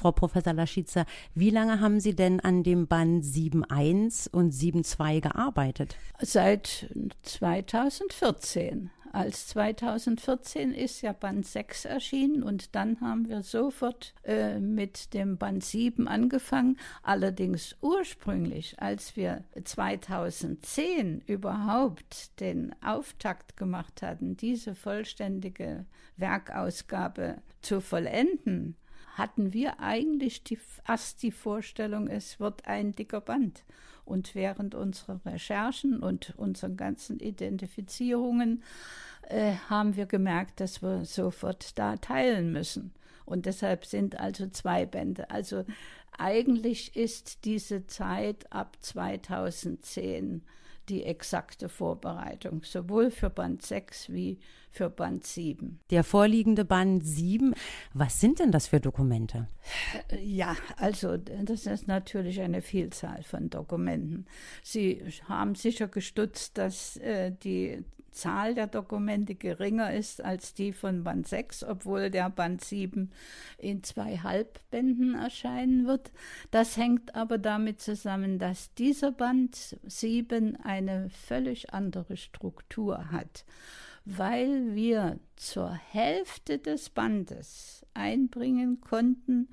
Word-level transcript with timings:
Frau 0.00 0.12
Professor 0.12 0.54
Laschitzer, 0.54 1.04
wie 1.34 1.50
lange 1.50 1.80
haben 1.80 2.00
Sie 2.00 2.16
denn 2.16 2.40
an 2.40 2.62
dem 2.62 2.86
Band 2.86 3.22
7.1 3.22 4.30
und 4.30 4.54
7.2 4.54 5.20
gearbeitet? 5.20 5.96
Seit 6.20 6.88
2014 7.22 8.90
als 9.12 9.48
2014 9.48 10.72
ist 10.72 11.02
ja 11.02 11.12
Band 11.12 11.44
6 11.44 11.84
erschienen 11.84 12.44
und 12.44 12.76
dann 12.76 13.00
haben 13.00 13.28
wir 13.28 13.42
sofort 13.42 14.14
äh, 14.22 14.60
mit 14.60 15.14
dem 15.14 15.36
Band 15.36 15.64
7 15.64 16.06
angefangen. 16.06 16.78
Allerdings 17.02 17.76
ursprünglich, 17.80 18.80
als 18.80 19.16
wir 19.16 19.44
2010 19.62 21.22
überhaupt 21.26 22.38
den 22.40 22.72
Auftakt 22.82 23.56
gemacht 23.56 24.00
hatten, 24.00 24.36
diese 24.36 24.76
vollständige 24.76 25.86
Werkausgabe 26.16 27.42
zu 27.62 27.80
vollenden, 27.80 28.76
hatten 29.14 29.52
wir 29.52 29.80
eigentlich 29.80 30.44
die, 30.44 30.58
erst 30.86 31.22
die 31.22 31.30
Vorstellung, 31.30 32.08
es 32.08 32.40
wird 32.40 32.66
ein 32.66 32.92
dicker 32.92 33.20
Band. 33.20 33.64
Und 34.04 34.34
während 34.34 34.74
unserer 34.74 35.20
Recherchen 35.24 36.00
und 36.00 36.34
unseren 36.36 36.76
ganzen 36.76 37.20
Identifizierungen 37.20 38.62
äh, 39.28 39.52
haben 39.68 39.94
wir 39.96 40.06
gemerkt, 40.06 40.60
dass 40.60 40.82
wir 40.82 41.04
sofort 41.04 41.78
da 41.78 41.96
teilen 41.96 42.52
müssen. 42.52 42.92
Und 43.24 43.46
deshalb 43.46 43.84
sind 43.84 44.18
also 44.18 44.48
zwei 44.48 44.86
Bände. 44.86 45.30
Also 45.30 45.64
eigentlich 46.18 46.96
ist 46.96 47.44
diese 47.44 47.86
Zeit 47.86 48.52
ab 48.52 48.76
2010 48.80 50.42
die 50.90 51.04
exakte 51.04 51.68
Vorbereitung, 51.68 52.62
sowohl 52.64 53.10
für 53.10 53.30
Band 53.30 53.62
6 53.62 54.10
wie 54.10 54.38
für 54.72 54.90
Band 54.90 55.24
7. 55.24 55.80
Der 55.90 56.04
vorliegende 56.04 56.64
Band 56.64 57.04
7, 57.04 57.54
was 57.94 58.20
sind 58.20 58.38
denn 58.38 58.52
das 58.52 58.68
für 58.68 58.80
Dokumente? 58.80 59.48
Ja, 60.22 60.56
also 60.76 61.16
das 61.16 61.66
ist 61.66 61.86
natürlich 61.88 62.40
eine 62.40 62.62
Vielzahl 62.62 63.22
von 63.22 63.50
Dokumenten. 63.50 64.26
Sie 64.62 65.02
haben 65.28 65.54
sicher 65.54 65.88
gestutzt, 65.88 66.58
dass 66.58 66.96
äh, 66.98 67.32
die 67.42 67.84
Zahl 68.10 68.54
der 68.54 68.66
Dokumente 68.66 69.34
geringer 69.34 69.92
ist 69.92 70.22
als 70.22 70.54
die 70.54 70.72
von 70.72 71.04
Band 71.04 71.28
6, 71.28 71.64
obwohl 71.64 72.10
der 72.10 72.30
Band 72.30 72.62
7 72.62 73.10
in 73.58 73.82
zwei 73.82 74.18
Halbbänden 74.18 75.14
erscheinen 75.14 75.86
wird. 75.86 76.10
Das 76.50 76.76
hängt 76.76 77.14
aber 77.14 77.38
damit 77.38 77.80
zusammen, 77.80 78.38
dass 78.38 78.74
dieser 78.74 79.12
Band 79.12 79.76
7 79.82 80.56
eine 80.56 81.10
völlig 81.10 81.72
andere 81.72 82.16
Struktur 82.16 83.10
hat, 83.10 83.44
weil 84.04 84.74
wir 84.74 85.18
zur 85.36 85.72
Hälfte 85.72 86.58
des 86.58 86.90
Bandes 86.90 87.86
einbringen 87.94 88.80
konnten 88.80 89.48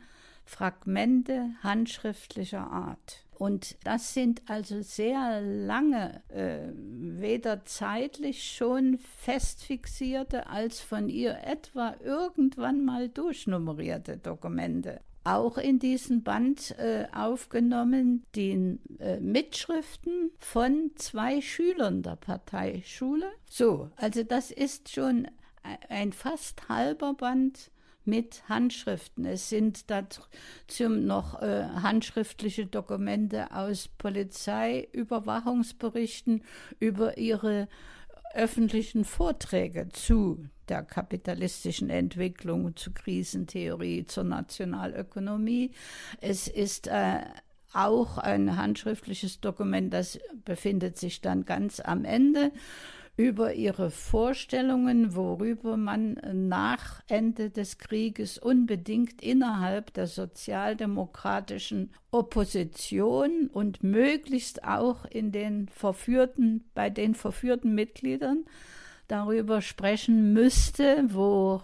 Fragmente 0.47 1.51
handschriftlicher 1.61 2.71
Art. 2.71 3.25
Und 3.37 3.77
das 3.83 4.13
sind 4.13 4.41
also 4.47 4.81
sehr 4.81 5.41
lange, 5.41 6.23
äh, 6.29 6.71
weder 7.19 7.65
zeitlich 7.65 8.51
schon 8.55 8.97
fest 8.97 9.63
fixierte, 9.63 10.47
als 10.47 10.79
von 10.79 11.09
ihr 11.09 11.37
etwa 11.43 11.95
irgendwann 12.03 12.83
mal 12.83 13.09
durchnummerierte 13.09 14.17
Dokumente. 14.17 15.01
Auch 15.23 15.57
in 15.57 15.79
diesem 15.79 16.23
Band 16.23 16.71
äh, 16.79 17.05
aufgenommen 17.13 18.25
die 18.33 18.79
äh, 18.99 19.19
Mitschriften 19.19 20.31
von 20.39 20.91
zwei 20.95 21.41
Schülern 21.41 22.01
der 22.01 22.15
Parteischule. 22.15 23.25
So, 23.49 23.91
also 23.97 24.23
das 24.23 24.51
ist 24.51 24.89
schon 24.89 25.27
ein 25.89 26.13
fast 26.13 26.69
halber 26.69 27.13
Band 27.13 27.71
mit 28.07 28.43
Handschriften. 28.49 29.25
Es 29.25 29.49
sind 29.49 29.91
dazu 29.91 30.21
noch 30.89 31.39
äh, 31.41 31.65
handschriftliche 31.81 32.65
Dokumente 32.65 33.51
aus 33.51 33.89
Polizeiüberwachungsberichten 33.89 36.43
über 36.79 37.17
ihre 37.17 37.67
öffentlichen 38.33 39.05
Vorträge 39.05 39.89
zu 39.89 40.47
der 40.69 40.83
kapitalistischen 40.83 41.89
Entwicklung, 41.89 42.75
zu 42.75 42.91
Krisentheorie, 42.91 44.05
zur 44.05 44.25
Nationalökonomie. 44.25 45.71
Es 46.19 46.47
ist 46.47 46.87
äh, 46.87 47.21
auch 47.73 48.17
ein 48.17 48.57
handschriftliches 48.57 49.39
Dokument, 49.39 49.93
das 49.93 50.19
befindet 50.45 50.97
sich 50.97 51.21
dann 51.21 51.45
ganz 51.45 51.79
am 51.79 52.05
Ende 52.05 52.51
über 53.17 53.55
ihre 53.55 53.89
Vorstellungen, 53.89 55.15
worüber 55.15 55.75
man 55.75 56.21
nach 56.33 57.01
Ende 57.07 57.49
des 57.49 57.79
Krieges 57.79 58.37
unbedingt 58.37 59.23
innerhalb 59.23 59.91
der 59.95 60.05
sozialdemokratischen 60.05 61.91
Opposition 62.11 63.49
und 63.51 63.83
möglichst 63.83 64.63
auch 64.63 65.05
in 65.05 65.31
den 65.31 65.67
verführten, 65.67 66.69
bei 66.75 66.91
den 66.91 67.15
verführten 67.15 67.73
Mitgliedern 67.73 68.45
darüber 69.07 69.61
sprechen 69.61 70.33
müsste, 70.33 71.05
wo 71.07 71.63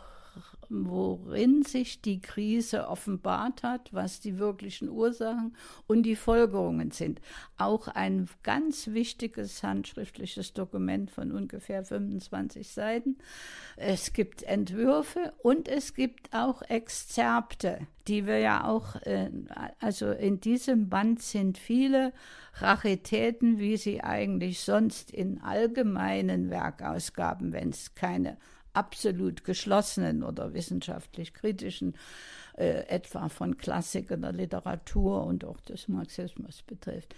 worin 0.74 1.64
sich 1.64 2.02
die 2.02 2.20
Krise 2.20 2.88
offenbart 2.88 3.64
hat, 3.64 3.94
was 3.94 4.20
die 4.20 4.40
wirklichen 4.40 4.90
Ursachen 4.90 5.56
und 5.88 6.04
die 6.04 6.16
Folgerungen 6.16 6.92
sind. 6.92 7.22
Auch 7.58 7.88
ein 7.88 8.28
ganz 8.42 8.88
wichtiges 8.88 9.64
handschriftliches 9.64 10.54
Dokument 10.54 11.12
von 11.12 11.32
ungefähr 11.32 11.84
25 11.84 12.68
Seiten. 12.68 13.18
Es 13.78 14.14
gibt 14.14 14.44
Entwürfe 14.44 15.34
und 15.44 15.68
es 15.68 15.94
gibt 15.94 16.34
auch 16.34 16.62
Exzerpte, 16.64 17.88
die 18.08 18.26
wir 18.26 18.40
ja 18.40 18.68
auch, 18.68 18.96
äh, 19.04 19.30
also 19.80 20.12
in 20.12 20.42
diesem 20.42 20.90
Band 20.90 21.22
sind 21.22 21.58
viele 21.58 22.14
Raritäten, 22.56 23.60
wie 23.60 23.78
sie 23.78 24.02
eigentlich 24.02 24.62
sonst 24.62 25.12
in 25.12 25.42
allgemeinen 25.42 26.50
Werkausgaben, 26.50 27.54
wenn 27.54 27.70
es 27.70 27.96
keine 27.96 28.38
absolut 28.74 29.44
geschlossenen 29.44 30.24
oder 30.24 30.54
wissenschaftlich 30.54 31.34
kritischen, 31.34 31.96
äh, 32.58 32.88
etwa 32.88 33.30
von 33.30 33.58
Klassikern 33.58 34.22
der 34.22 34.34
Literatur 34.34 35.26
und 35.26 35.46
auch 35.46 35.60
des 35.62 35.88
Marxismus 35.88 36.62
betrifft. 36.64 37.16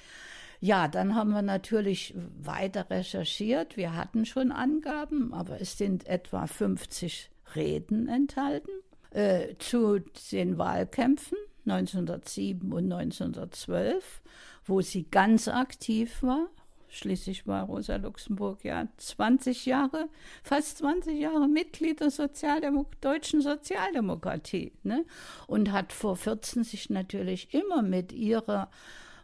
Ja, 0.61 0.87
dann 0.87 1.15
haben 1.15 1.31
wir 1.31 1.41
natürlich 1.41 2.13
weiter 2.41 2.89
recherchiert. 2.89 3.77
Wir 3.77 3.95
hatten 3.95 4.25
schon 4.25 4.51
Angaben, 4.51 5.33
aber 5.33 5.59
es 5.61 5.77
sind 5.77 6.07
etwa 6.07 6.47
50 6.47 7.29
Reden 7.55 8.07
enthalten 8.07 8.71
äh, 9.11 9.55
zu 9.59 9.99
den 10.31 10.57
Wahlkämpfen 10.57 11.37
1907 11.65 12.71
und 12.71 12.91
1912, 12.91 14.21
wo 14.65 14.81
sie 14.81 15.03
ganz 15.09 15.47
aktiv 15.47 16.21
war. 16.21 16.47
Schließlich 16.95 17.45
war 17.45 17.65
Rosa 17.65 17.97
Luxemburg 17.97 18.63
ja 18.63 18.87
20 18.95 19.65
Jahre, 19.65 20.07
fast 20.43 20.77
20 20.77 21.19
Jahre 21.19 21.49
Mitglied 21.49 21.99
der 21.99 22.09
Sozialdemo 22.09 22.85
deutschen 23.01 23.41
Sozialdemokratie 23.41 24.71
ne? 24.83 25.03
und 25.45 25.73
hat 25.73 25.91
vor 25.91 26.15
14 26.15 26.63
sich 26.63 26.89
natürlich 26.89 27.53
immer 27.53 27.81
mit 27.81 28.13
ihrer 28.13 28.69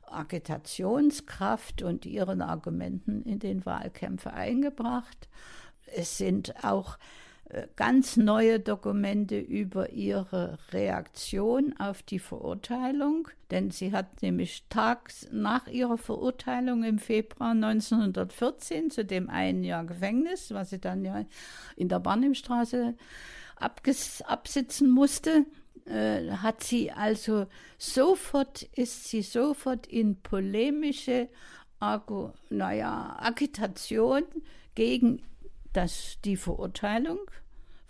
Agitationskraft 0.04 1.82
und 1.82 2.06
ihren 2.06 2.42
Argumenten 2.42 3.24
in 3.24 3.40
den 3.40 3.66
Wahlkämpfe 3.66 4.34
eingebracht. 4.34 5.30
Es 5.96 6.18
sind 6.18 6.66
auch 6.66 6.98
ganz 7.76 8.18
neue 8.18 8.60
Dokumente 8.60 9.38
über 9.38 9.92
ihre 9.92 10.58
Reaktion 10.72 11.76
auf 11.80 12.02
die 12.02 12.20
Verurteilung, 12.20 13.28
denn 13.50 13.72
sie 13.72 13.92
hat 13.92 14.22
nämlich 14.22 14.66
tags 14.70 15.28
nach 15.32 15.68
ihrer 15.68 15.98
Verurteilung 15.98 16.84
im 16.84 16.98
Februar 16.98 17.52
1914 17.52 18.90
zu 18.90 19.04
dem 19.04 19.30
einen 19.30 19.64
Jahr 19.64 19.86
Gefängnis, 19.86 20.54
was 20.54 20.70
sie 20.70 20.80
dann 20.80 21.04
ja 21.04 21.26
in 21.76 21.90
der 21.90 22.00
Barnimstraße 22.00 22.96
absitzen 23.58 24.90
musste, 24.90 25.46
äh, 25.86 26.32
hat 26.32 26.64
sie 26.64 26.92
also 26.92 27.48
sofort, 27.78 28.64
ist 28.64 29.10
sie 29.10 29.22
sofort 29.22 29.88
in 29.88 30.22
polemische 30.22 31.28
Argu, 31.80 32.30
naja, 32.50 33.18
Agitation 33.20 34.24
gegen 34.74 35.22
das, 35.74 36.18
die 36.24 36.38
Verurteilung 36.38 37.20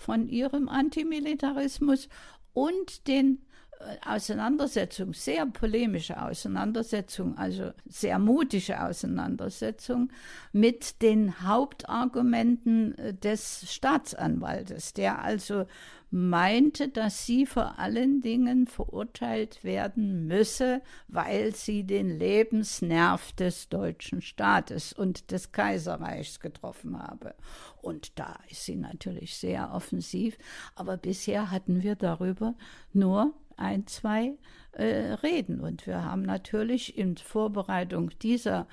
von 0.01 0.27
ihrem 0.27 0.67
Antimilitarismus 0.67 2.09
und 2.53 3.07
den 3.07 3.45
äh, 3.79 3.97
Auseinandersetzung, 4.05 5.13
sehr 5.13 5.45
polemische 5.45 6.21
Auseinandersetzung, 6.21 7.37
also 7.37 7.71
sehr 7.85 8.19
mutige 8.19 8.83
Auseinandersetzung 8.83 10.11
mit 10.51 11.01
den 11.01 11.41
Hauptargumenten 11.47 12.97
äh, 12.97 13.13
des 13.13 13.71
Staatsanwaltes, 13.71 14.93
der 14.93 15.21
also 15.21 15.65
meinte, 16.11 16.89
dass 16.89 17.25
sie 17.25 17.45
vor 17.45 17.79
allen 17.79 18.21
Dingen 18.21 18.67
verurteilt 18.67 19.63
werden 19.63 20.27
müsse, 20.27 20.81
weil 21.07 21.55
sie 21.55 21.85
den 21.85 22.19
Lebensnerv 22.19 23.31
des 23.33 23.69
deutschen 23.69 24.21
Staates 24.21 24.91
und 24.91 25.31
des 25.31 25.53
Kaiserreichs 25.53 26.41
getroffen 26.41 27.01
habe. 27.01 27.33
Und 27.81 28.19
da 28.19 28.37
ist 28.49 28.65
sie 28.65 28.75
natürlich 28.75 29.37
sehr 29.37 29.73
offensiv, 29.73 30.37
aber 30.75 30.97
bisher 30.97 31.49
hatten 31.49 31.81
wir 31.81 31.95
darüber 31.95 32.55
nur 32.91 33.33
ein, 33.55 33.87
zwei 33.87 34.33
äh, 34.73 35.13
reden. 35.23 35.61
Und 35.61 35.87
wir 35.87 36.03
haben 36.03 36.23
natürlich 36.23 36.97
in 36.97 37.15
Vorbereitung 37.17 38.11
dieser 38.21 38.67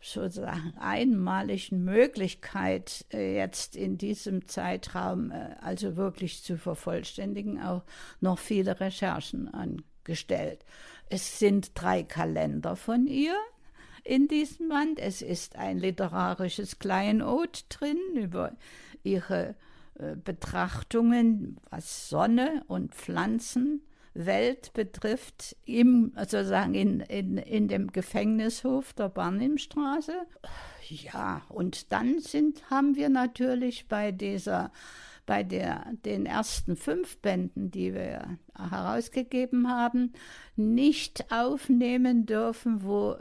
sozusagen 0.00 0.74
einmaligen 0.78 1.84
Möglichkeit, 1.84 3.04
äh, 3.12 3.36
jetzt 3.36 3.76
in 3.76 3.98
diesem 3.98 4.46
Zeitraum 4.46 5.30
äh, 5.30 5.56
also 5.60 5.96
wirklich 5.96 6.42
zu 6.42 6.56
vervollständigen, 6.56 7.60
auch 7.60 7.82
noch 8.20 8.38
viele 8.38 8.80
Recherchen 8.80 9.48
angestellt. 9.52 10.64
Es 11.10 11.38
sind 11.38 11.72
drei 11.74 12.02
Kalender 12.02 12.76
von 12.76 13.06
ihr 13.06 13.34
in 14.04 14.26
diesem 14.26 14.70
Band. 14.70 14.98
Es 14.98 15.20
ist 15.20 15.56
ein 15.56 15.78
literarisches 15.78 16.78
Kleinod 16.78 17.66
drin 17.68 17.98
über 18.14 18.56
ihre 19.02 19.54
äh, 19.98 20.16
Betrachtungen, 20.16 21.58
was 21.68 22.08
Sonne 22.08 22.64
und 22.68 22.94
Pflanzen 22.94 23.82
Welt 24.26 24.72
betrifft, 24.72 25.56
im, 25.64 26.12
sozusagen 26.16 26.74
in, 26.74 27.00
in, 27.00 27.38
in 27.38 27.68
dem 27.68 27.92
Gefängnishof 27.92 28.92
der 28.92 29.08
Barnimstraße. 29.08 30.14
Ja, 30.88 31.42
und 31.48 31.92
dann 31.92 32.18
sind, 32.18 32.68
haben 32.70 32.96
wir 32.96 33.08
natürlich 33.08 33.88
bei 33.88 34.12
dieser 34.12 34.72
bei 35.30 35.44
der, 35.44 35.86
den 36.04 36.26
ersten 36.26 36.74
fünf 36.74 37.18
Bänden, 37.18 37.70
die 37.70 37.94
wir 37.94 38.36
herausgegeben 38.58 39.70
haben, 39.70 40.12
nicht 40.56 41.30
aufnehmen 41.30 42.26
dürfen, 42.26 42.82
wo 42.82 43.14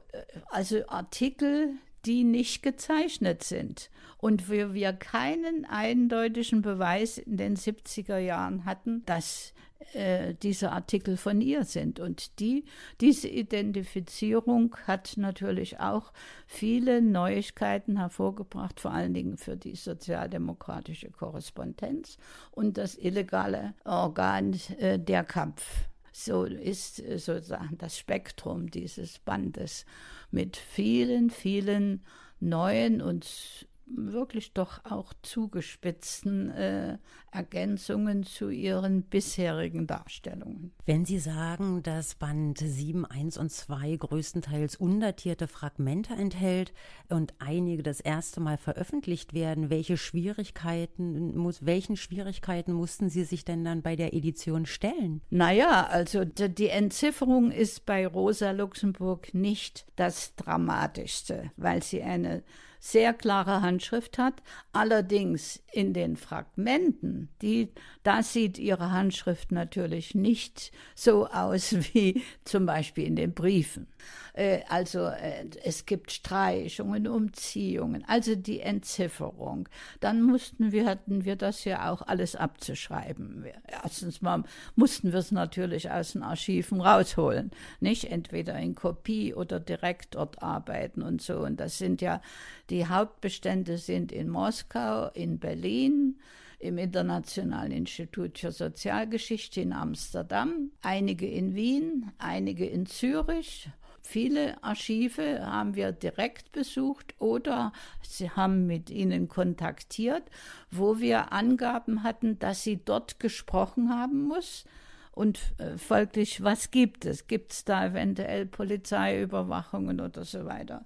also 0.49 0.87
Artikel, 0.87 1.75
die 2.07 2.23
nicht 2.23 2.63
gezeichnet 2.63 3.43
sind 3.43 3.91
und 4.17 4.49
wo 4.49 4.73
wir 4.73 4.93
keinen 4.93 5.65
eindeutigen 5.65 6.63
Beweis 6.63 7.19
in 7.19 7.37
den 7.37 7.55
70er 7.55 8.17
Jahren 8.17 8.65
hatten, 8.65 9.05
dass 9.05 9.53
äh, 9.93 10.35
diese 10.43 10.71
Artikel 10.71 11.17
von 11.17 11.41
ihr 11.41 11.63
sind. 11.63 11.99
Und 11.99 12.39
die, 12.39 12.65
diese 13.01 13.27
Identifizierung 13.27 14.75
hat 14.85 15.13
natürlich 15.17 15.79
auch 15.79 16.11
viele 16.47 17.01
Neuigkeiten 17.01 17.97
hervorgebracht, 17.97 18.79
vor 18.79 18.91
allen 18.91 19.13
Dingen 19.13 19.37
für 19.37 19.57
die 19.57 19.75
sozialdemokratische 19.75 21.09
Korrespondenz 21.11 22.17
und 22.51 22.77
das 22.77 22.97
illegale 22.97 23.73
Organ 23.85 24.59
äh, 24.79 24.99
der 24.99 25.23
Kampf. 25.23 25.87
So 26.11 26.43
ist 26.43 26.99
äh, 26.99 27.17
sozusagen 27.17 27.77
das 27.77 27.97
Spektrum 27.97 28.69
dieses 28.69 29.19
Bandes 29.19 29.85
mit 30.29 30.57
vielen, 30.57 31.29
vielen 31.29 32.03
neuen 32.41 33.01
und 33.01 33.67
wirklich 33.95 34.53
doch 34.53 34.85
auch 34.85 35.13
zugespitzten 35.21 36.49
äh, 36.51 36.97
Ergänzungen 37.31 38.23
zu 38.23 38.49
ihren 38.49 39.03
bisherigen 39.03 39.87
Darstellungen. 39.87 40.71
Wenn 40.85 41.05
Sie 41.05 41.19
sagen, 41.19 41.83
dass 41.83 42.15
Band 42.15 42.57
7, 42.59 43.05
1 43.05 43.37
und 43.37 43.51
2 43.51 43.97
größtenteils 43.97 44.75
undatierte 44.75 45.47
Fragmente 45.47 46.13
enthält 46.13 46.73
und 47.09 47.33
einige 47.39 47.83
das 47.83 47.99
erste 47.99 48.39
Mal 48.39 48.57
veröffentlicht 48.57 49.33
werden, 49.33 49.69
welche 49.69 49.97
Schwierigkeiten 49.97 51.37
muss, 51.37 51.65
welchen 51.65 51.97
Schwierigkeiten 51.97 52.73
mussten 52.73 53.09
Sie 53.09 53.23
sich 53.23 53.45
denn 53.45 53.63
dann 53.63 53.81
bei 53.81 53.95
der 53.95 54.13
Edition 54.13 54.65
stellen? 54.65 55.21
Naja, 55.29 55.87
also 55.87 56.25
die 56.25 56.69
Entzifferung 56.69 57.51
ist 57.51 57.85
bei 57.85 58.07
Rosa 58.07 58.51
Luxemburg 58.51 59.33
nicht 59.33 59.85
das 59.95 60.35
Dramatischste, 60.35 61.51
weil 61.57 61.83
sie 61.83 62.01
eine 62.01 62.43
sehr 62.79 63.13
klare 63.13 63.61
Handschrift 63.61 64.17
hat. 64.17 64.41
Allerdings 64.71 65.61
in 65.71 65.93
den 65.93 66.15
Fragmenten, 66.15 67.29
die, 67.41 67.69
da 68.03 68.23
sieht 68.23 68.57
ihre 68.57 68.91
Handschrift 68.91 69.51
natürlich 69.51 70.15
nicht 70.15 70.71
so 70.95 71.27
aus 71.27 71.73
wie 71.93 72.23
zum 72.45 72.65
Beispiel 72.65 73.05
in 73.05 73.15
den 73.15 73.33
Briefen. 73.33 73.87
Äh, 74.33 74.61
also 74.69 75.05
äh, 75.05 75.45
es 75.63 75.85
gibt 75.85 76.11
Streichungen, 76.11 77.07
Umziehungen, 77.07 78.05
also 78.07 78.35
die 78.35 78.61
Entzifferung. 78.61 79.67
Dann 79.99 80.21
mussten 80.21 80.71
wir, 80.71 80.85
hatten 80.85 81.25
wir 81.25 81.35
das 81.35 81.65
ja 81.65 81.91
auch 81.91 82.01
alles 82.01 82.35
abzuschreiben. 82.35 83.45
Erstens 83.67 84.21
mal 84.21 84.43
mussten 84.75 85.11
wir 85.11 85.19
es 85.19 85.31
natürlich 85.31 85.91
aus 85.91 86.13
den 86.13 86.23
Archiven 86.23 86.79
rausholen, 86.81 87.51
nicht 87.79 88.05
entweder 88.05 88.57
in 88.57 88.75
Kopie 88.75 89.33
oder 89.33 89.59
direkt 89.59 90.15
dort 90.15 90.41
arbeiten 90.41 91.01
und 91.01 91.21
so. 91.21 91.39
Und 91.39 91.59
das 91.59 91.77
sind 91.77 92.01
ja, 92.01 92.21
die 92.69 92.87
Hauptbestände 92.87 93.77
sind 93.77 94.11
in 94.11 94.29
Moskau, 94.29 95.09
in 95.09 95.39
Berlin, 95.39 96.19
im 96.59 96.77
Internationalen 96.77 97.71
Institut 97.71 98.37
für 98.37 98.51
Sozialgeschichte 98.51 99.61
in 99.61 99.73
Amsterdam, 99.73 100.71
einige 100.81 101.27
in 101.27 101.55
Wien, 101.55 102.11
einige 102.17 102.65
in 102.65 102.85
Zürich 102.85 103.69
Viele 104.09 104.63
Archive 104.63 105.45
haben 105.45 105.75
wir 105.75 105.91
direkt 105.91 106.51
besucht 106.51 107.13
oder 107.19 107.71
sie 108.01 108.31
haben 108.31 108.65
mit 108.65 108.89
ihnen 108.89 109.27
kontaktiert, 109.27 110.23
wo 110.71 110.97
wir 110.97 111.31
Angaben 111.31 112.01
hatten, 112.01 112.39
dass 112.39 112.63
sie 112.63 112.79
dort 112.83 113.19
gesprochen 113.19 113.91
haben 113.91 114.23
muss. 114.23 114.65
Und 115.11 115.39
äh, 115.59 115.77
folglich, 115.77 116.43
was 116.43 116.71
gibt 116.71 117.05
es? 117.05 117.27
Gibt 117.27 117.53
es 117.53 117.65
da 117.65 117.85
eventuell 117.85 118.47
Polizeiüberwachungen 118.47 120.01
oder 120.01 120.25
so 120.25 120.43
weiter? 120.45 120.85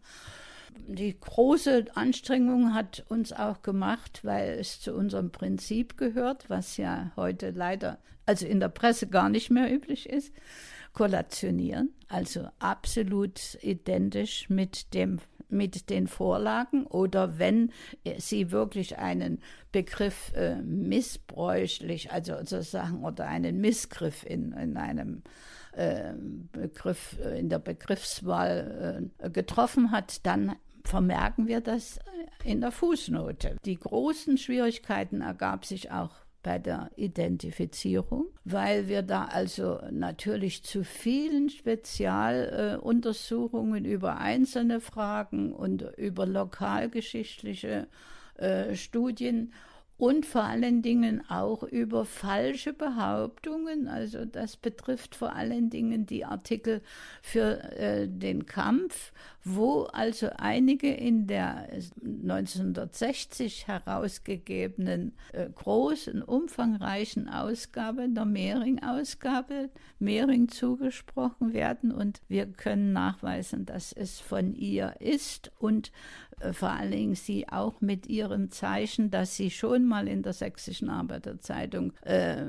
Die 0.87 1.17
große 1.19 1.85
Anstrengung 1.95 2.73
hat 2.73 3.05
uns 3.09 3.31
auch 3.33 3.61
gemacht, 3.61 4.21
weil 4.23 4.57
es 4.59 4.81
zu 4.81 4.93
unserem 4.93 5.31
Prinzip 5.31 5.97
gehört, 5.97 6.49
was 6.49 6.77
ja 6.77 7.11
heute 7.15 7.51
leider, 7.51 7.99
also 8.25 8.45
in 8.45 8.59
der 8.59 8.69
Presse 8.69 9.07
gar 9.07 9.29
nicht 9.29 9.49
mehr 9.49 9.73
üblich 9.73 10.09
ist, 10.09 10.33
kollationieren, 10.93 11.93
also 12.07 12.47
absolut 12.59 13.57
identisch 13.61 14.49
mit 14.49 14.93
dem 14.93 15.19
mit 15.49 15.91
den 15.91 16.07
Vorlagen 16.07 16.85
oder 16.87 17.37
wenn 17.37 17.71
sie 18.17 18.51
wirklich 18.51 18.97
einen 18.97 19.39
Begriff 19.71 20.33
äh, 20.35 20.55
missbräuchlich, 20.55 22.11
also 22.11 22.37
sozusagen 22.37 23.03
oder 23.03 23.27
einen 23.27 23.61
Missgriff 23.61 24.25
in, 24.25 24.51
in 24.53 24.77
einem 24.77 25.21
Begriff, 26.51 27.17
äh, 27.23 27.39
in 27.39 27.49
der 27.49 27.59
Begriffswahl 27.59 29.09
äh, 29.17 29.29
getroffen 29.29 29.91
hat, 29.91 30.25
dann 30.25 30.55
vermerken 30.83 31.47
wir 31.47 31.61
das 31.61 31.99
in 32.43 32.61
der 32.61 32.71
Fußnote. 32.71 33.57
Die 33.65 33.79
großen 33.79 34.37
Schwierigkeiten 34.37 35.21
ergab 35.21 35.65
sich 35.65 35.91
auch 35.91 36.11
bei 36.43 36.59
der 36.59 36.91
Identifizierung, 36.97 38.25
weil 38.43 38.89
wir 38.89 39.01
da 39.01 39.23
also 39.25 39.79
natürlich 39.89 40.63
zu 40.63 40.83
vielen 40.83 41.49
Spezialuntersuchungen 41.49 43.85
über 43.85 44.17
einzelne 44.17 44.81
Fragen 44.81 45.53
und 45.53 45.83
über 45.97 46.25
lokalgeschichtliche 46.25 47.87
äh, 48.35 48.75
Studien 48.75 49.53
und 49.97 50.25
vor 50.25 50.43
allen 50.43 50.81
Dingen 50.81 51.23
auch 51.29 51.63
über 51.63 52.03
falsche 52.05 52.73
Behauptungen. 52.73 53.87
Also 53.87 54.25
das 54.25 54.57
betrifft 54.57 55.15
vor 55.15 55.35
allen 55.35 55.69
Dingen 55.69 56.05
die 56.05 56.25
Artikel 56.25 56.81
für 57.21 57.61
äh, 57.77 58.07
den 58.07 58.45
Kampf, 58.45 59.13
wo 59.43 59.83
also 59.83 60.29
einige 60.37 60.91
in 60.91 61.27
der 61.27 61.69
1960 62.01 63.67
herausgegebenen 63.67 65.13
äh, 65.31 65.47
großen, 65.49 66.23
umfangreichen 66.23 67.29
Ausgabe, 67.29 68.09
der 68.09 68.25
Mehring-Ausgabe, 68.25 69.69
Mehring 69.99 70.49
zugesprochen 70.49 71.53
werden. 71.53 71.91
Und 71.91 72.21
wir 72.27 72.47
können 72.47 72.93
nachweisen, 72.93 73.65
dass 73.65 73.93
es 73.93 74.19
von 74.19 74.53
ihr 74.55 74.95
ist 74.99 75.51
und 75.59 75.91
äh, 76.31 76.32
vor 76.51 76.69
allen 76.69 76.91
Dingen 76.91 77.15
sie 77.15 77.47
auch 77.49 77.81
mit 77.81 78.07
ihrem 78.07 78.51
Zeichen, 78.51 79.11
das 79.11 79.35
sie 79.35 79.51
schon 79.51 79.85
mal 79.85 80.07
in 80.07 80.23
der 80.23 80.33
Sächsischen 80.33 80.89
Arbeiterzeitung 80.89 81.93
äh, 82.01 82.43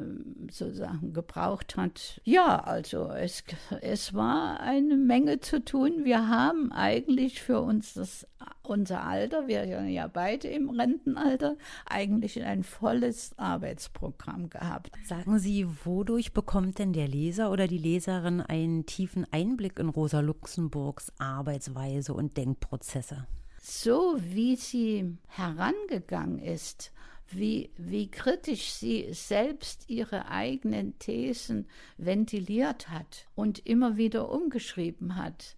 sozusagen 0.50 1.12
gebraucht 1.12 1.76
hat. 1.76 2.20
Ja, 2.24 2.58
also 2.60 3.08
es, 3.10 3.44
es 3.80 4.14
war 4.14 4.60
eine 4.60 4.96
Menge 4.96 5.40
zu 5.40 5.64
tun. 5.64 6.04
Wir 6.04 6.28
haben 6.28 6.72
eigentlich 6.72 7.42
für 7.42 7.60
uns 7.60 7.94
das 7.94 8.26
unser 8.62 9.04
Alter, 9.04 9.46
wir 9.46 9.66
sind 9.66 9.88
ja 9.88 10.06
beide 10.06 10.48
im 10.48 10.70
Rentenalter, 10.70 11.56
eigentlich 11.86 12.42
ein 12.42 12.62
volles 12.64 13.38
Arbeitsprogramm 13.38 14.48
gehabt. 14.48 14.90
Sagen 15.04 15.38
Sie, 15.38 15.66
wodurch 15.84 16.32
bekommt 16.32 16.78
denn 16.78 16.92
der 16.92 17.08
Leser 17.08 17.50
oder 17.50 17.68
die 17.68 17.78
Leserin 17.78 18.40
einen 18.40 18.86
tiefen 18.86 19.26
Einblick 19.30 19.78
in 19.78 19.88
Rosa 19.88 20.20
Luxemburgs 20.20 21.12
Arbeitsweise 21.18 22.14
und 22.14 22.36
Denkprozesse? 22.36 23.26
So 23.66 24.18
wie 24.18 24.56
sie 24.56 25.16
herangegangen 25.26 26.38
ist, 26.38 26.92
wie, 27.28 27.70
wie 27.78 28.10
kritisch 28.10 28.74
sie 28.74 29.08
selbst 29.14 29.88
ihre 29.88 30.28
eigenen 30.28 30.98
Thesen 30.98 31.66
ventiliert 31.96 32.90
hat 32.90 33.26
und 33.34 33.66
immer 33.66 33.96
wieder 33.96 34.30
umgeschrieben 34.30 35.16
hat. 35.16 35.56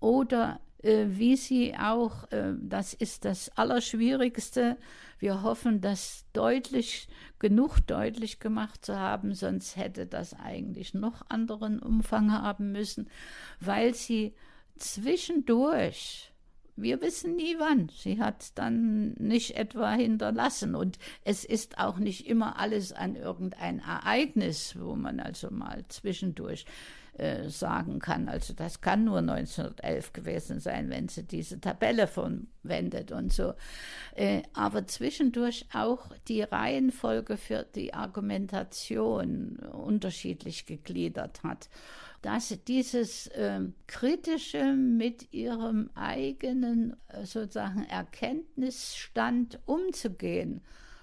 Oder 0.00 0.60
äh, 0.82 1.06
wie 1.08 1.34
sie 1.38 1.74
auch, 1.74 2.30
äh, 2.30 2.52
das 2.60 2.92
ist 2.92 3.24
das 3.24 3.48
Allerschwierigste, 3.56 4.76
wir 5.18 5.42
hoffen, 5.42 5.80
das 5.80 6.26
deutlich, 6.34 7.08
genug 7.38 7.78
deutlich 7.86 8.38
gemacht 8.38 8.84
zu 8.84 8.98
haben, 8.98 9.32
sonst 9.32 9.76
hätte 9.76 10.04
das 10.04 10.34
eigentlich 10.34 10.92
noch 10.92 11.22
anderen 11.30 11.78
Umfang 11.78 12.32
haben 12.32 12.72
müssen, 12.72 13.08
weil 13.60 13.94
sie 13.94 14.34
zwischendurch 14.76 16.34
wir 16.76 17.00
wissen 17.00 17.36
nie 17.36 17.56
wann. 17.58 17.88
Sie 17.88 18.20
hat 18.20 18.56
dann 18.56 19.14
nicht 19.14 19.56
etwa 19.56 19.92
hinterlassen. 19.92 20.74
Und 20.74 20.98
es 21.24 21.44
ist 21.44 21.78
auch 21.78 21.98
nicht 21.98 22.26
immer 22.26 22.58
alles 22.58 22.92
an 22.92 23.16
irgendein 23.16 23.80
Ereignis, 23.80 24.76
wo 24.78 24.94
man 24.94 25.20
also 25.20 25.50
mal 25.50 25.84
zwischendurch 25.88 26.66
äh, 27.18 27.48
sagen 27.48 27.98
kann. 27.98 28.28
Also 28.28 28.52
das 28.54 28.80
kann 28.80 29.04
nur 29.04 29.18
1911 29.18 30.12
gewesen 30.12 30.60
sein, 30.60 30.90
wenn 30.90 31.08
sie 31.08 31.22
diese 31.24 31.60
Tabelle 31.60 32.06
verwendet 32.06 33.12
und 33.12 33.32
so. 33.32 33.54
Äh, 34.14 34.42
aber 34.54 34.86
zwischendurch 34.86 35.66
auch 35.72 36.10
die 36.28 36.42
Reihenfolge 36.42 37.36
für 37.36 37.64
die 37.74 37.94
Argumentation 37.94 39.56
unterschiedlich 39.72 40.66
gegliedert 40.66 41.42
hat 41.42 41.68
dass 42.22 42.52
dieses 42.66 43.28
äh, 43.28 43.60
Kritische 43.86 44.72
mit 44.72 45.32
ihrem 45.32 45.90
eigenen 45.94 46.96
äh, 47.06 47.24
sozusagen 47.24 47.84
Erkenntnisstand 47.84 49.60
umzugehen, 49.64 50.60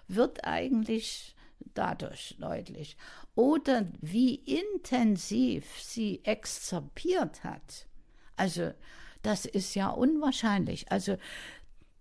wird 0.10 0.44
eigentlich 0.44 1.34
dadurch 1.74 2.36
deutlich. 2.40 2.98
Oder 3.36 3.86
wie 4.02 4.36
intensiv 4.36 5.66
sie 5.80 6.22
exzerpiert 6.24 7.44
hat. 7.44 7.88
Also 8.36 8.72
das 9.22 9.46
ist 9.46 9.76
ja 9.76 9.90
unwahrscheinlich. 9.90 10.92
Also 10.92 11.18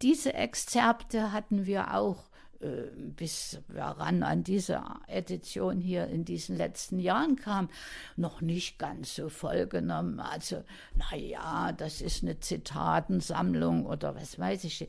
diese 0.02 0.34
Exzerpte 0.34 1.32
hatten 1.32 1.66
wir 1.66 1.94
auch 1.94 2.24
äh, 2.62 2.90
bis 2.94 3.60
wir 3.68 3.82
ran 3.82 4.22
an 4.22 4.44
diese 4.44 4.82
Edition 5.08 5.80
hier 5.80 6.06
in 6.06 6.24
diesen 6.24 6.56
letzten 6.56 7.00
Jahren 7.00 7.36
kam, 7.36 7.68
noch 8.16 8.40
nicht 8.40 8.78
ganz 8.78 9.16
so 9.16 9.28
vollgenommen. 9.28 10.20
Also, 10.20 10.62
naja, 10.94 11.72
das 11.72 12.00
ist 12.00 12.22
eine 12.22 12.38
Zitatensammlung 12.38 13.84
oder 13.84 14.14
was 14.14 14.38
weiß 14.38 14.64
ich. 14.64 14.88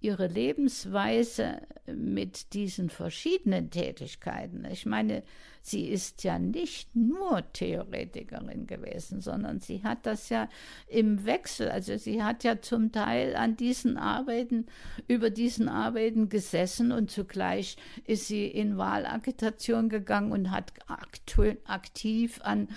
ihre 0.00 0.26
Lebensweise 0.26 1.60
mit 1.86 2.54
diesen 2.54 2.88
verschiedenen 2.88 3.70
Tätigkeiten. 3.70 4.66
Ich 4.70 4.86
meine, 4.86 5.22
sie 5.60 5.88
ist 5.88 6.24
ja 6.24 6.38
nicht 6.38 6.94
nur 6.96 7.42
Theoretikerin 7.52 8.66
gewesen, 8.66 9.20
sondern 9.20 9.60
sie 9.60 9.82
hat 9.82 10.06
das 10.06 10.30
ja 10.30 10.48
im 10.88 11.26
Wechsel, 11.26 11.68
also 11.68 11.96
sie 11.98 12.22
hat 12.22 12.44
ja 12.44 12.60
zum 12.60 12.92
Teil 12.92 13.36
an 13.36 13.56
diesen 13.56 13.98
Arbeiten, 13.98 14.66
über 15.06 15.28
diesen 15.28 15.68
Arbeiten 15.68 16.28
gesessen 16.30 16.92
und 16.92 17.10
zugleich 17.10 17.76
ist 18.06 18.28
sie 18.28 18.46
in 18.46 18.78
Wahlagitation 18.78 19.88
gegangen 19.88 20.32
und 20.32 20.50
hat 20.50 20.72
aktiv 21.66 22.40
an 22.42 22.68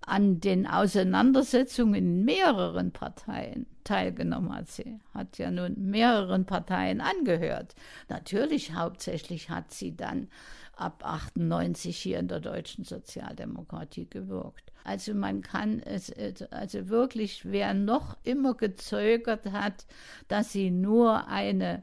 an 0.00 0.40
den 0.40 0.66
Auseinandersetzungen 0.66 1.94
in 1.94 2.24
mehreren 2.24 2.92
Parteien 2.92 3.66
teilgenommen 3.88 4.54
hat. 4.54 4.68
Sie 4.68 5.00
hat 5.14 5.38
ja 5.38 5.50
nun 5.50 5.90
mehreren 5.90 6.44
Parteien 6.44 7.00
angehört. 7.00 7.74
Natürlich 8.08 8.74
hauptsächlich 8.74 9.48
hat 9.50 9.72
sie 9.72 9.96
dann 9.96 10.28
ab 10.76 11.02
98 11.04 11.96
hier 11.96 12.18
in 12.18 12.28
der 12.28 12.40
deutschen 12.40 12.84
Sozialdemokratie 12.84 14.06
gewirkt. 14.08 14.72
Also 14.84 15.14
man 15.14 15.42
kann 15.42 15.80
es, 15.80 16.12
also 16.50 16.88
wirklich, 16.88 17.50
wer 17.50 17.74
noch 17.74 18.16
immer 18.24 18.54
gezögert 18.54 19.50
hat, 19.52 19.86
dass 20.28 20.52
sie 20.52 20.70
nur 20.70 21.26
eine 21.28 21.82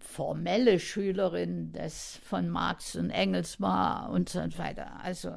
formelle 0.00 0.78
Schülerin 0.78 1.72
des 1.72 2.20
von 2.22 2.48
Marx 2.48 2.94
und 2.96 3.10
Engels 3.10 3.60
war 3.60 4.10
und 4.10 4.28
so 4.28 4.40
weiter. 4.58 5.00
Also 5.02 5.32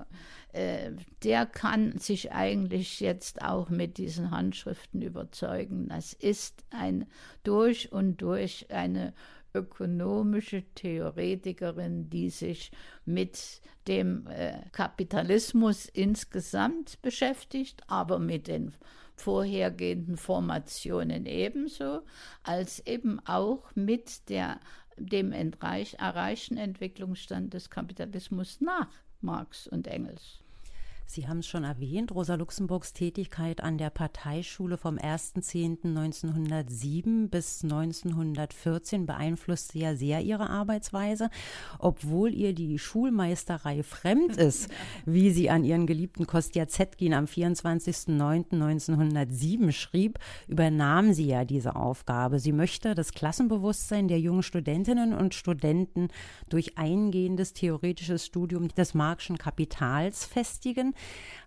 äh, 0.54 0.92
der 1.24 1.46
kann 1.46 1.98
sich 1.98 2.32
eigentlich 2.32 3.00
jetzt 3.00 3.42
auch 3.42 3.70
mit 3.70 3.98
diesen 3.98 4.32
Handschriften 4.32 5.02
überzeugen. 5.02 5.90
Das 5.90 6.14
ist 6.14 6.64
ein 6.70 7.06
durch 7.44 7.92
und 7.92 8.22
durch 8.22 8.68
eine 8.70 9.14
ökonomische 9.54 10.64
Theoretikerin, 10.76 12.10
die 12.10 12.30
sich 12.30 12.72
mit 13.06 13.62
dem 13.88 14.28
äh, 14.28 14.60
Kapitalismus 14.72 15.86
insgesamt 15.88 17.02
beschäftigt, 17.02 17.82
aber 17.88 18.20
mit 18.20 18.48
den 18.48 18.74
vorhergehenden 19.16 20.18
Formationen 20.18 21.26
ebenso, 21.26 22.02
als 22.44 22.86
eben 22.86 23.20
auch 23.26 23.64
mit 23.76 24.30
der, 24.30 24.60
dem 25.06 25.32
erreichten 25.94 26.58
Entwicklungsstand 26.58 27.54
des 27.54 27.70
Kapitalismus 27.70 28.62
nach 28.62 28.90
Marx 29.22 29.68
und 29.68 29.88
Engels. 29.88 30.42
Sie 31.14 31.28
haben 31.28 31.40
es 31.40 31.48
schon 31.48 31.66
erwähnt, 31.66 32.14
Rosa 32.14 32.36
Luxemburgs 32.36 32.94
Tätigkeit 32.94 33.60
an 33.60 33.78
der 33.78 33.90
Parteischule 33.90 34.78
vom 34.78 34.96
1.10.1907 34.96 37.28
bis 37.28 37.66
1914 37.66 39.06
beeinflusste 39.06 39.78
ja 39.78 39.94
sehr 39.94 40.22
ihre 40.22 40.50
Arbeitsweise, 40.50 41.30
obwohl 41.80 42.34
ihr 42.34 42.54
die 42.54 42.80
Schulmeisterei 42.80 43.84
fremd 43.84 44.38
ist, 44.38 44.70
wie 45.06 45.32
sie 45.32 45.50
an 45.50 45.66
ihren 45.66 45.86
geliebten 45.86 46.28
Kostja 46.28 46.70
Zetkin 46.70 47.14
am 47.14 47.26
24.09.1907 47.26 49.74
schrieb, 49.74 50.18
übernahm 50.48 51.12
sie 51.12 51.28
ja 51.28 51.44
diese 51.44 51.76
Aufgabe. 51.76 52.40
Sie 52.40 52.54
möchte 52.54 52.96
das 52.96 53.12
Klassenbewusstsein 53.12 54.08
der 54.08 54.22
jungen 54.22 54.44
Studentinnen 54.44 55.14
und 55.14 55.36
Studenten 55.36 56.08
durch 56.48 56.78
eingehendes 56.78 57.52
theoretisches 57.52 58.28
Studium 58.28 58.70
des 58.70 58.94
Marxischen 58.94 59.38
Kapitals 59.38 60.24
festigen. 60.24 60.96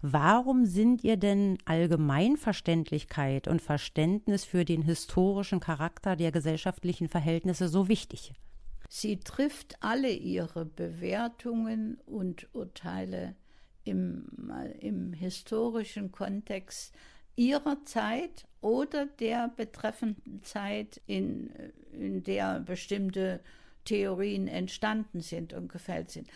Warum 0.02 0.66
sind 0.66 1.02
ihr 1.02 1.16
denn 1.16 1.56
Allgemeinverständlichkeit 1.64 3.48
und 3.48 3.62
Verständnis 3.62 4.44
für 4.44 4.64
den 4.66 4.82
historischen 4.82 5.60
Charakter 5.60 6.14
der 6.14 6.30
gesellschaftlichen 6.30 7.08
Verhältnisse 7.08 7.68
so 7.68 7.88
wichtig? 7.88 8.34
Sie 8.88 9.18
trifft 9.18 9.76
alle 9.80 10.10
ihre 10.10 10.66
Bewertungen 10.66 11.98
und 12.04 12.48
Urteile 12.54 13.34
im, 13.84 14.26
im 14.80 15.12
historischen 15.14 16.12
Kontext 16.12 16.94
ihrer 17.36 17.82
Zeit 17.84 18.46
oder 18.60 19.06
der 19.06 19.48
betreffenden 19.56 20.42
Zeit, 20.42 21.00
in, 21.06 21.50
in 21.92 22.22
der 22.22 22.60
bestimmte 22.60 23.40
Theorien 23.84 24.48
entstanden 24.48 25.20
sind 25.20 25.52
und 25.52 25.70
gefällt 25.70 26.10
sind. 26.10 26.28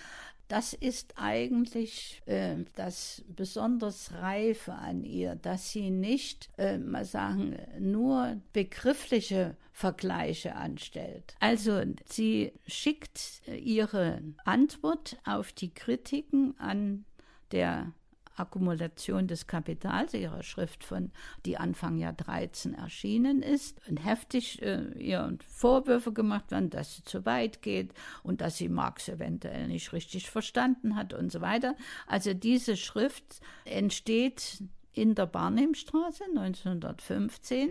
Das 0.49 0.73
ist 0.73 1.15
eigentlich 1.17 2.23
äh, 2.27 2.57
das 2.75 3.23
besonders 3.29 4.13
Reife 4.15 4.73
an 4.73 5.05
ihr, 5.05 5.35
dass 5.37 5.71
sie 5.71 5.91
nicht, 5.91 6.49
äh, 6.57 6.79
mal 6.79 7.05
sagen, 7.05 7.59
nur 7.79 8.41
begriffliche 8.53 9.57
Vergleiche 9.73 10.57
anstellt. 10.57 11.37
Also 11.39 11.81
sie 12.07 12.53
schickt 12.67 13.43
ihre 13.47 14.21
Antwort 14.45 15.19
auf 15.25 15.53
die 15.53 15.73
Kritiken 15.73 16.59
an 16.59 17.05
der 17.53 17.93
Akkumulation 18.39 19.27
des 19.27 19.47
Kapitals, 19.47 20.15
ihrer 20.15 20.43
Schrift 20.43 20.85
von, 20.85 21.11
die 21.47 21.57
Anfang 21.57 21.99
Jahr 21.99 22.13
13 22.13 22.75
erschienen 22.75 23.43
ist, 23.43 23.81
und 23.89 24.05
heftig 24.05 24.63
äh, 24.63 24.93
ihr 24.99 25.37
Vorwürfe 25.47 26.13
gemacht 26.13 26.51
werden, 26.51 26.71
dass 26.71 26.97
sie 26.97 27.05
zu 27.05 27.25
weit 27.27 27.63
geht 27.63 27.93
und 28.23 28.41
dass 28.41 28.57
sie 28.57 28.69
Marx 28.69 29.09
eventuell 29.09 29.69
nicht 29.69 29.93
richtig 29.93 30.31
verstanden 30.31 30.97
hat 30.97 31.15
und 31.15 31.33
so 31.33 31.41
weiter. 31.41 31.75
Also 32.07 32.35
diese 32.35 32.77
Schrift 32.77 33.41
entsteht 33.65 34.63
in 34.93 35.15
der 35.15 35.27
Barnimstraße 35.27 36.25
1915 36.25 37.71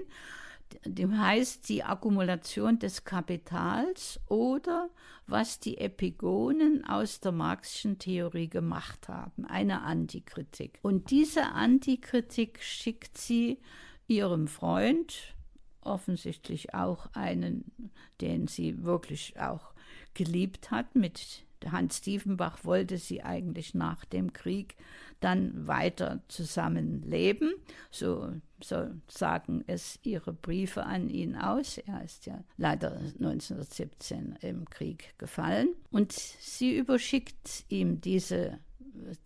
dem 0.86 1.20
heißt 1.20 1.68
die 1.70 1.84
Akkumulation 1.84 2.80
des 2.80 3.04
Kapitals 3.04 4.20
oder 4.28 4.90
was 5.26 5.60
die 5.60 5.78
Epigonen 5.78 6.86
aus 6.86 7.20
der 7.20 7.32
marxischen 7.32 8.00
Theorie 8.00 8.50
gemacht 8.50 9.10
haben, 9.10 9.46
eine 9.46 9.82
Antikritik. 9.82 10.80
Und 10.82 11.12
diese 11.12 11.48
Antikritik 11.48 12.62
schickt 12.62 13.18
sie 13.18 13.60
ihrem 14.08 14.48
Freund, 14.48 15.36
offensichtlich 15.82 16.74
auch 16.74 17.08
einen, 17.14 17.92
den 18.22 18.48
sie 18.48 18.84
wirklich 18.84 19.40
auch 19.40 19.74
geliebt 20.14 20.72
hat, 20.72 20.96
mit 20.96 21.46
Hans 21.66 22.02
Diefenbach 22.02 22.64
wollte 22.64 22.98
sie 22.98 23.24
eigentlich 23.24 23.74
nach 23.74 24.06
dem 24.06 24.34
Krieg 24.34 24.76
dann 25.20 25.68
weiter 25.68 26.22
zusammenleben. 26.28 27.54
So, 27.92 28.34
so 28.62 28.88
sagen 29.08 29.64
es 29.68 30.00
ihre 30.04 30.34
Briefe 30.34 30.84
an 30.84 31.10
ihn 31.10 31.36
aus. 31.36 31.78
Er 31.80 32.04
ist 32.04 32.26
ja 32.26 32.44
leider 32.58 32.98
1917 32.98 34.38
im 34.42 34.66
Krieg 34.70 35.18
gefallen. 35.18 35.70
Und 35.92 36.12
sie 36.12 36.78
überschickt 36.78 37.66
ihm 37.70 38.02
diese, 38.02 38.60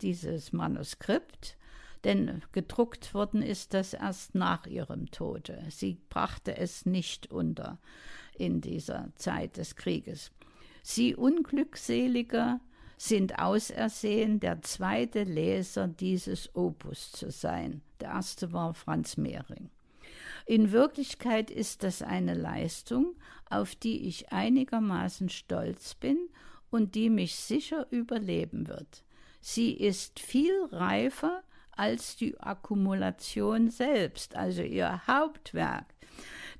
dieses 0.00 0.52
Manuskript. 0.52 1.56
Denn 2.04 2.42
gedruckt 2.50 3.14
worden 3.14 3.42
ist 3.42 3.74
das 3.74 3.94
erst 3.94 4.34
nach 4.34 4.66
ihrem 4.66 5.10
Tode. 5.12 5.62
Sie 5.70 5.98
brachte 6.08 6.56
es 6.56 6.84
nicht 6.84 7.30
unter 7.30 7.78
in 8.36 8.60
dieser 8.60 9.12
Zeit 9.16 9.56
des 9.56 9.76
Krieges. 9.76 10.32
Sie 10.82 11.14
Unglückseliger 11.14 12.60
sind 13.02 13.40
ausersehen, 13.40 14.38
der 14.38 14.62
zweite 14.62 15.24
Leser 15.24 15.88
dieses 15.88 16.54
Opus 16.54 17.10
zu 17.10 17.32
sein. 17.32 17.82
Der 18.00 18.10
erste 18.10 18.52
war 18.52 18.74
Franz 18.74 19.16
Mehring. 19.16 19.70
In 20.46 20.70
Wirklichkeit 20.70 21.50
ist 21.50 21.82
das 21.82 22.02
eine 22.02 22.34
Leistung, 22.34 23.16
auf 23.50 23.74
die 23.74 24.06
ich 24.06 24.32
einigermaßen 24.32 25.30
stolz 25.30 25.94
bin 25.94 26.16
und 26.70 26.94
die 26.94 27.10
mich 27.10 27.34
sicher 27.34 27.88
überleben 27.90 28.68
wird. 28.68 29.02
Sie 29.40 29.72
ist 29.72 30.20
viel 30.20 30.64
reifer 30.70 31.42
als 31.72 32.14
die 32.14 32.38
Akkumulation 32.38 33.68
selbst, 33.68 34.36
also 34.36 34.62
ihr 34.62 35.08
Hauptwerk, 35.08 35.86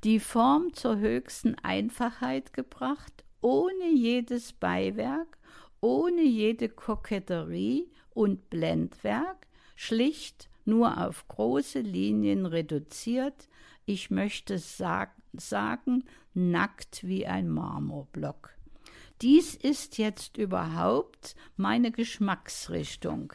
die 0.03 0.19
Form 0.19 0.73
zur 0.75 0.99
höchsten 0.99 1.55
Einfachheit 1.63 2.53
gebracht 2.53 3.23
ohne 3.43 3.91
jedes 3.93 4.53
Beiwerk, 4.53 5.39
ohne 5.83 6.23
jede 6.23 6.71
Koketterie 6.71 7.91
und 8.15 8.49
Blendwerk, 8.49 9.47
schlicht 9.75 10.49
nur 10.65 11.05
auf 11.05 11.27
große 11.29 11.81
Linien 11.81 12.47
reduziert, 12.47 13.49
ich 13.85 14.11
möchte 14.11 14.59
sag 14.59 15.11
sagen, 15.33 16.05
nackt 16.35 17.07
wie 17.07 17.27
ein 17.27 17.49
Marmorblock. 17.49 18.51
Dies 19.21 19.55
ist 19.55 19.99
jetzt 19.99 20.37
überhaupt 20.37 21.35
meine 21.57 21.91
Geschmacksrichtung, 21.91 23.33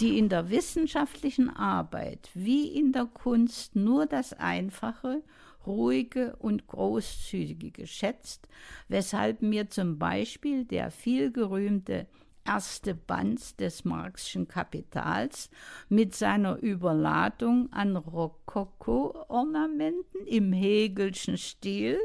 die 0.00 0.18
in 0.18 0.28
der 0.28 0.50
wissenschaftlichen 0.50 1.50
Arbeit 1.50 2.30
wie 2.34 2.68
in 2.68 2.92
der 2.92 3.06
Kunst 3.06 3.76
nur 3.76 4.06
das 4.06 4.32
Einfache 4.32 5.22
ruhige 5.66 6.34
und 6.36 6.66
großzügige 6.66 7.86
schätzt, 7.86 8.48
weshalb 8.88 9.42
mir 9.42 9.68
zum 9.68 9.98
Beispiel 9.98 10.64
der 10.64 10.90
vielgerühmte 10.90 12.06
erste 12.44 12.94
Band 12.94 13.58
des 13.60 13.84
Marxischen 13.84 14.48
Kapitals 14.48 15.50
mit 15.88 16.14
seiner 16.14 16.58
Überladung 16.58 17.72
an 17.72 17.96
Rokoko-Ornamenten 17.96 20.26
im 20.26 20.52
Hegelschen 20.52 21.38
Stil 21.38 21.98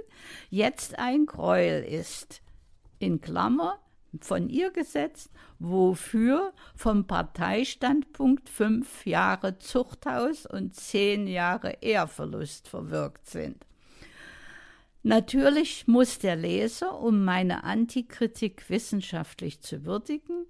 jetzt 0.50 0.98
ein 1.00 1.26
Gräuel 1.26 1.84
ist. 1.84 2.42
In 3.00 3.20
Klammer 3.22 3.80
von 4.26 4.50
ihr 4.50 4.72
gesetzt, 4.72 5.32
wofür 5.60 6.54
vom 6.76 7.06
Parteistandpunkt 7.06 8.50
fünf 8.50 9.06
Jahre 9.06 9.60
Zuchthaus 9.60 10.46
und 10.46 10.76
zehn 10.76 11.28
Jahre 11.28 11.78
Ehrverlust 11.82 12.68
verwirkt 12.68 13.28
sind. 13.28 13.66
Natürlich 15.04 15.88
muss 15.88 16.20
der 16.20 16.36
Leser, 16.36 17.00
um 17.00 17.24
meine 17.24 17.64
Antikritik 17.64 18.70
wissenschaftlich 18.70 19.62
zu 19.62 19.86
würdigen, 19.86 20.48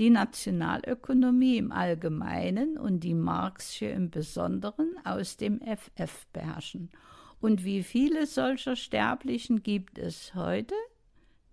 die 0.00 0.10
Nationalökonomie 0.10 1.58
im 1.58 1.70
Allgemeinen 1.70 2.78
und 2.78 3.00
die 3.00 3.14
Marxische 3.14 3.86
im 3.86 4.10
Besonderen 4.10 4.96
aus 5.04 5.36
dem 5.36 5.60
FF 5.60 6.26
beherrschen. 6.32 6.90
Und 7.40 7.64
wie 7.64 7.82
viele 7.82 8.26
solcher 8.26 8.76
Sterblichen 8.76 9.62
gibt 9.62 9.98
es 9.98 10.34
heute? 10.34 10.74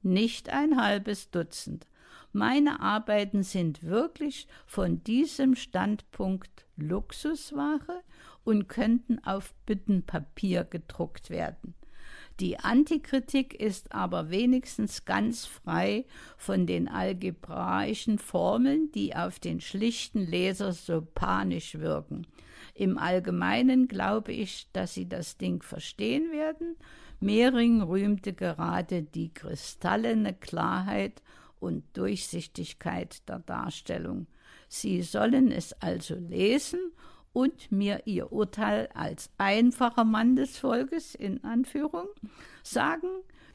Nicht 0.02 0.50
ein 0.50 0.82
halbes 0.82 1.32
Dutzend. 1.32 1.88
Meine 2.34 2.82
Arbeiten 2.82 3.44
sind 3.44 3.84
wirklich 3.84 4.48
von 4.66 5.04
diesem 5.04 5.56
Standpunkt 5.56 6.66
Luxusware 6.76 8.04
und 8.44 8.68
könnten 8.68 9.20
auf 9.24 9.54
Büttenpapier 9.66 10.64
gedruckt 10.64 11.30
werden. 11.30 11.74
Die 12.40 12.60
Antikritik 12.60 13.60
ist 13.60 13.94
aber 13.94 14.30
wenigstens 14.30 15.06
ganz 15.06 15.46
frei 15.46 16.06
von 16.38 16.68
den 16.68 16.88
algebraischen 16.88 18.20
Formeln, 18.20 18.92
die 18.92 19.16
auf 19.16 19.40
den 19.40 19.60
schlichten 19.60 20.20
Leser 20.20 20.72
so 20.74 21.02
panisch 21.02 21.80
wirken. 21.80 22.28
Im 22.76 23.00
Allgemeinen 23.00 23.88
glaube 23.88 24.34
ich, 24.34 24.68
dass 24.72 24.94
Sie 24.94 25.10
das 25.10 25.38
Ding 25.38 25.64
verstehen 25.64 26.32
werden, 26.32 26.76
Mehring 27.20 27.82
rühmte 27.82 28.34
gerade 28.34 29.04
die 29.04 29.34
kristallene 29.34 30.34
Klarheit 30.34 31.24
und 31.60 31.84
Durchsichtigkeit 31.98 33.28
der 33.28 33.40
Darstellung. 33.40 34.28
Sie 34.68 35.02
sollen 35.02 35.52
es 35.52 35.74
also 35.82 36.16
lesen 36.16 36.80
und 37.34 37.72
mir 37.72 38.02
ihr 38.06 38.32
Urteil 38.32 38.90
als 38.94 39.30
einfacher 39.38 40.04
Mann 40.04 40.36
des 40.36 40.58
Volkes 40.58 41.16
in 41.16 41.44
Anführung 41.44 42.08
sagen. 42.64 43.08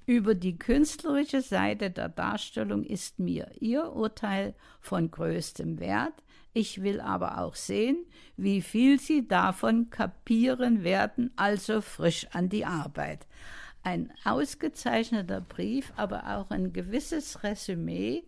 Über 0.04 0.34
die 0.34 0.58
künstlerische 0.58 1.42
Seite 1.42 1.90
der 1.90 2.08
Darstellung 2.08 2.82
ist 2.82 3.20
mir 3.20 3.50
ihr 3.60 3.92
Urteil 3.92 4.54
von 4.80 5.10
größtem 5.10 5.78
Wert. 5.78 6.14
Ich 6.54 6.82
will 6.82 7.00
aber 7.00 7.38
auch 7.38 7.54
sehen, 7.54 8.04
wie 8.36 8.60
viel 8.60 9.00
Sie 9.00 9.26
davon 9.26 9.88
kapieren 9.88 10.84
werden, 10.84 11.30
also 11.36 11.80
frisch 11.80 12.26
an 12.32 12.50
die 12.50 12.66
Arbeit. 12.66 13.26
Ein 13.82 14.12
ausgezeichneter 14.24 15.40
Brief, 15.40 15.92
aber 15.96 16.36
auch 16.36 16.50
ein 16.50 16.72
gewisses 16.72 17.42
Resümee, 17.42 18.24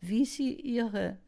wie 0.00 0.24
Sie 0.24 0.54
Ihre 0.54 1.18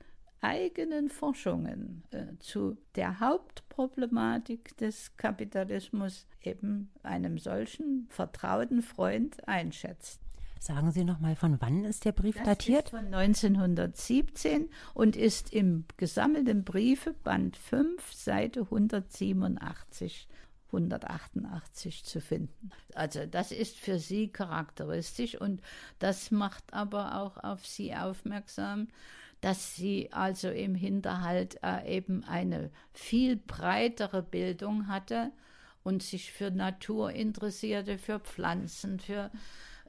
eigenen 0.40 1.08
Forschungen 1.08 2.02
äh, 2.10 2.36
zu 2.38 2.78
der 2.94 3.20
Hauptproblematik 3.20 4.76
des 4.78 5.16
Kapitalismus 5.16 6.26
eben 6.42 6.90
einem 7.02 7.38
solchen 7.38 8.06
vertrauten 8.08 8.82
Freund 8.82 9.46
einschätzt. 9.46 10.20
Sagen 10.62 10.92
Sie 10.92 11.04
noch 11.04 11.20
mal, 11.20 11.36
von 11.36 11.58
wann 11.62 11.86
ist 11.86 12.04
der 12.04 12.12
Brief 12.12 12.36
das 12.36 12.44
datiert? 12.44 12.84
Ist 12.84 12.90
von 12.90 13.06
1917 13.06 14.68
und 14.92 15.16
ist 15.16 15.54
im 15.54 15.86
gesammelten 15.96 16.64
Briefe 16.64 17.14
Band 17.24 17.56
5, 17.56 18.12
Seite 18.12 18.60
187 18.60 20.28
188 20.66 22.04
zu 22.04 22.20
finden. 22.20 22.70
Also 22.94 23.26
das 23.26 23.52
ist 23.52 23.78
für 23.78 23.98
sie 23.98 24.28
charakteristisch 24.28 25.34
und 25.34 25.62
das 25.98 26.30
macht 26.30 26.72
aber 26.72 27.16
auch 27.16 27.38
auf 27.38 27.66
sie 27.66 27.94
aufmerksam, 27.94 28.88
dass 29.40 29.74
sie 29.74 30.12
also 30.12 30.50
im 30.50 30.74
Hinterhalt 30.74 31.58
äh, 31.62 31.96
eben 31.96 32.22
eine 32.24 32.70
viel 32.92 33.36
breitere 33.36 34.22
Bildung 34.22 34.88
hatte 34.88 35.32
und 35.82 36.02
sich 36.02 36.32
für 36.32 36.50
Natur 36.50 37.12
interessierte, 37.12 37.98
für 37.98 38.20
Pflanzen, 38.20 39.00
für 39.00 39.30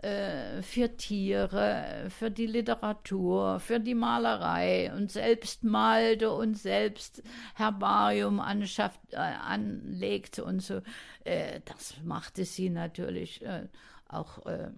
äh, 0.01 0.61
für 0.61 0.97
Tiere, 0.97 2.07
für 2.09 2.31
die 2.31 2.47
Literatur, 2.47 3.59
für 3.59 3.79
die 3.79 3.93
Malerei 3.93 4.91
und 4.93 5.11
selbst 5.11 5.63
malte 5.63 6.31
und 6.31 6.55
selbst 6.55 7.21
Herbarium 7.55 8.39
anschafft, 8.39 8.99
äh, 9.11 9.17
anlegte 9.17 10.43
und 10.43 10.61
so. 10.61 10.81
Äh, 11.23 11.61
das 11.65 11.95
machte 12.03 12.45
sie 12.45 12.69
natürlich 12.69 13.43
äh, 13.45 13.67
auch 14.07 14.45
äh, 14.45 14.71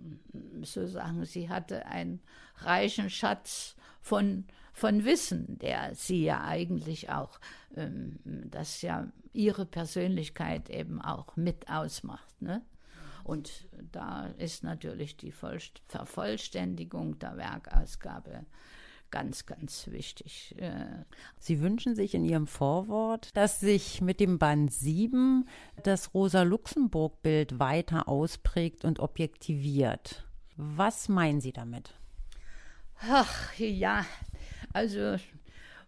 so 0.61 0.87
sagen, 0.87 1.25
sie 1.25 1.49
hatte 1.49 1.85
einen 1.85 2.21
reichen 2.57 3.09
Schatz 3.09 3.75
von, 4.01 4.45
von 4.73 5.05
Wissen, 5.05 5.57
der 5.59 5.95
sie 5.95 6.23
ja 6.25 6.43
eigentlich 6.43 7.09
auch, 7.09 7.39
ähm, 7.75 8.19
das 8.25 8.81
ja 8.81 9.07
ihre 9.31 9.65
Persönlichkeit 9.65 10.69
eben 10.69 11.01
auch 11.01 11.35
mit 11.35 11.69
ausmacht. 11.69 12.41
Ne? 12.41 12.61
Und 13.23 13.67
da 13.91 14.27
ist 14.37 14.63
natürlich 14.63 15.17
die 15.17 15.31
Vervollständigung 15.31 17.19
der 17.19 17.37
Werkausgabe 17.37 18.45
ganz, 19.11 19.45
ganz 19.45 19.87
wichtig. 19.91 20.55
Sie 21.37 21.61
wünschen 21.61 21.95
sich 21.95 22.15
in 22.15 22.25
Ihrem 22.25 22.47
Vorwort, 22.47 23.29
dass 23.37 23.59
sich 23.59 24.01
mit 24.01 24.19
dem 24.19 24.39
Band 24.39 24.73
7 24.73 25.47
das 25.83 26.15
Rosa-Luxemburg-Bild 26.15 27.59
weiter 27.59 28.09
ausprägt 28.09 28.83
und 28.85 28.99
objektiviert. 28.99 30.25
Was 30.57 31.09
meinen 31.09 31.41
Sie 31.41 31.53
damit? 31.53 31.93
Ach 33.07 33.53
ja, 33.57 34.03
also 34.73 35.17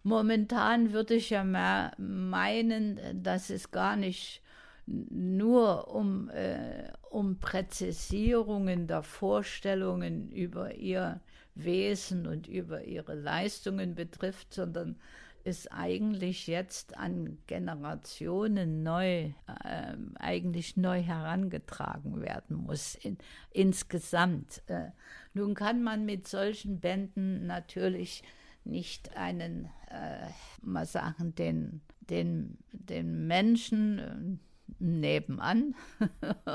momentan 0.02 0.92
würde 0.92 1.14
ich 1.14 1.30
ja 1.30 1.42
mehr 1.42 1.92
meinen, 1.98 3.22
dass 3.22 3.50
es 3.50 3.72
gar 3.72 3.96
nicht 3.96 4.40
nur 4.86 5.88
um, 5.88 6.30
äh, 6.30 6.92
um 7.16 7.38
Präzisierungen 7.38 8.88
der 8.88 9.02
Vorstellungen 9.02 10.30
über 10.32 10.74
ihr 10.74 11.22
Wesen 11.54 12.26
und 12.26 12.46
über 12.46 12.84
ihre 12.84 13.14
Leistungen 13.14 13.94
betrifft, 13.94 14.52
sondern 14.52 14.96
es 15.42 15.66
eigentlich 15.68 16.46
jetzt 16.46 16.94
an 16.98 17.38
Generationen 17.46 18.82
neu, 18.82 19.32
äh, 19.46 19.96
eigentlich 20.16 20.76
neu 20.76 21.00
herangetragen 21.00 22.20
werden 22.20 22.54
muss, 22.54 22.96
in, 22.96 23.16
insgesamt. 23.50 24.60
Äh, 24.66 24.90
nun 25.32 25.54
kann 25.54 25.82
man 25.82 26.04
mit 26.04 26.28
solchen 26.28 26.80
Bänden 26.80 27.46
natürlich 27.46 28.24
nicht 28.64 29.16
einen, 29.16 29.70
äh, 29.88 30.26
mal 30.60 30.84
sagen, 30.84 31.34
den, 31.34 31.80
den, 32.00 32.58
den 32.72 33.26
Menschen, 33.26 33.98
äh, 33.98 34.45
nebenan 34.78 35.74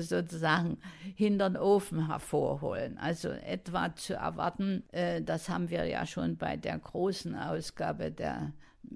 sozusagen 0.00 0.78
hinter 1.14 1.50
den 1.50 1.56
Ofen 1.56 2.06
hervorholen. 2.08 2.98
Also 2.98 3.28
etwa 3.28 3.94
zu 3.94 4.14
erwarten, 4.14 4.84
äh, 4.92 5.22
das 5.22 5.48
haben 5.48 5.70
wir 5.70 5.84
ja 5.86 6.06
schon 6.06 6.36
bei 6.36 6.56
der 6.56 6.78
großen 6.78 7.34
Ausgabe 7.34 8.10
der 8.10 8.52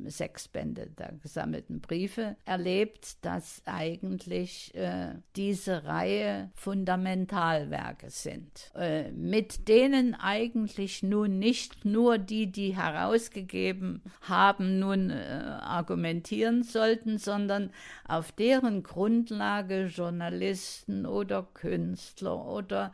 sechs 0.07 0.49
Bände 0.49 0.89
der 0.99 1.13
gesammelten 1.23 1.81
Briefe 1.81 2.37
erlebt, 2.45 3.25
dass 3.25 3.63
eigentlich 3.65 4.75
äh, 4.75 5.15
diese 5.37 5.85
Reihe 5.85 6.51
Fundamentalwerke 6.55 8.11
sind, 8.11 8.73
äh, 8.75 9.11
mit 9.13 9.69
denen 9.69 10.15
eigentlich 10.15 11.03
nun 11.03 11.39
nicht 11.39 11.85
nur 11.85 12.19
die, 12.19 12.51
die 12.51 12.77
herausgegeben 12.77 14.03
haben, 14.23 14.79
nun 14.79 15.11
äh, 15.11 15.15
argumentieren 15.61 16.63
sollten, 16.63 17.19
sondern 17.19 17.71
auf 18.07 18.33
deren 18.33 18.83
Grundlage 18.83 19.87
Journalisten 19.87 21.07
oder 21.07 21.47
Künstler 21.55 22.45
oder 22.47 22.93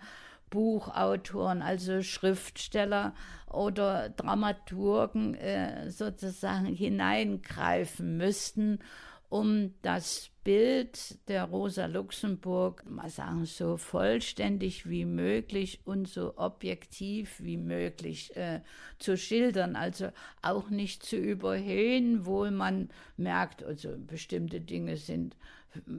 Buchautoren, 0.51 1.63
also 1.63 2.03
Schriftsteller 2.03 3.15
oder 3.51 4.11
Dramaturgen 4.11 5.35
äh, 5.35 5.91
sozusagen 5.91 6.67
hineingreifen 6.67 8.17
müssten, 8.17 8.81
um 9.29 9.75
das 9.83 10.31
Bild 10.43 11.29
der 11.29 11.45
Rosa 11.45 11.87
Luxemburg, 11.87 12.85
mal 12.91 13.11
sagen, 13.11 13.45
so 13.45 13.77
vollständig 13.77 14.89
wie 14.89 15.05
möglich 15.05 15.81
und 15.85 16.09
so 16.09 16.37
objektiv 16.37 17.37
wie 17.39 17.57
möglich 17.57 18.35
äh, 18.37 18.61
zu 18.99 19.17
schildern. 19.17 19.77
Also 19.77 20.09
auch 20.43 20.69
nicht 20.69 21.05
zu 21.05 21.17
überhöhen, 21.17 22.27
wo 22.27 22.51
man 22.51 22.89
merkt, 23.17 23.63
also 23.63 23.97
bestimmte 23.99 24.61
Dinge 24.61 24.97
sind 24.97 25.37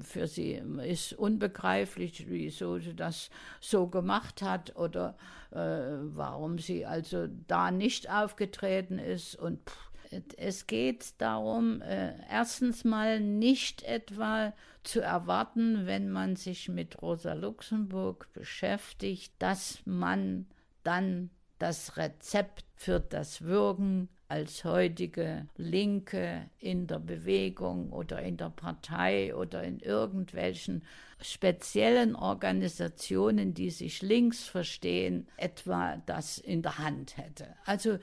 für 0.01 0.27
sie 0.27 0.62
ist 0.84 1.13
unbegreiflich, 1.13 2.25
wieso 2.29 2.79
sie 2.79 2.95
das 2.95 3.29
so 3.60 3.88
gemacht 3.88 4.41
hat 4.41 4.75
oder 4.75 5.15
äh, 5.51 5.57
warum 5.57 6.60
sie 6.60 6.86
also 6.86 7.27
da 7.47 7.71
nicht 7.71 8.10
aufgetreten 8.10 8.99
ist. 8.99 9.36
Und 9.36 9.69
pff, 9.69 9.91
es 10.38 10.67
geht 10.67 11.13
darum, 11.19 11.81
äh, 11.81 12.13
erstens 12.29 12.84
mal 12.84 13.19
nicht 13.19 13.84
etwa 13.84 14.53
zu 14.84 14.99
erwarten, 14.99 15.86
wenn 15.86 16.12
man 16.12 16.36
sich 16.36 16.67
mit 16.67 17.01
Rosa 17.01 17.34
Luxemburg 17.34 18.27
beschäftigt, 18.34 19.34
dass 19.39 19.79
man 19.86 20.47
dann 20.84 21.29
das 21.60 21.97
Rezept 21.97 22.65
für 22.75 22.99
das 22.99 23.43
Würgen 23.43 24.10
als 24.31 24.63
heutige 24.63 25.45
Linke 25.57 26.49
in 26.57 26.87
der 26.87 26.99
Bewegung 26.99 27.91
oder 27.91 28.21
in 28.21 28.37
der 28.37 28.49
Partei 28.49 29.35
oder 29.35 29.61
in 29.61 29.81
irgendwelchen 29.81 30.83
speziellen 31.19 32.15
Organisationen, 32.15 33.53
die 33.53 33.71
sich 33.71 34.01
links 34.01 34.45
verstehen, 34.45 35.27
etwa 35.35 35.97
das 36.05 36.37
in 36.37 36.61
der 36.61 36.77
Hand 36.77 37.17
hätte. 37.17 37.47
Also 37.65 37.99